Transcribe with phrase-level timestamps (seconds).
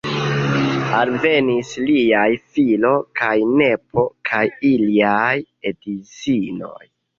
[0.99, 2.23] Alvenis liaj
[2.55, 4.43] filo kaj nepo kaj
[4.73, 5.37] iliaj
[5.75, 6.85] edzinoj.